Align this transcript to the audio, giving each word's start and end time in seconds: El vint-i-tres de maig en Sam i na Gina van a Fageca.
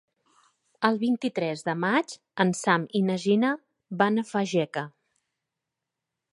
El 0.87 0.95
vint-i-tres 1.03 1.61
de 1.67 1.75
maig 1.83 2.15
en 2.45 2.55
Sam 2.61 2.87
i 3.01 3.03
na 3.11 3.19
Gina 3.27 3.53
van 4.03 4.17
a 4.23 4.27
Fageca. 4.33 4.87